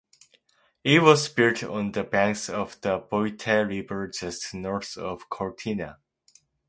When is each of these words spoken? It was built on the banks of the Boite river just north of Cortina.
It 0.83 1.03
was 1.03 1.29
built 1.29 1.61
on 1.63 1.91
the 1.91 2.03
banks 2.03 2.49
of 2.49 2.81
the 2.81 2.97
Boite 3.01 3.67
river 3.69 4.07
just 4.07 4.51
north 4.51 4.97
of 4.97 5.29
Cortina. 5.29 5.99